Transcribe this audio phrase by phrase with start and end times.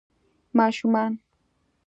[0.53, 1.19] ماشومان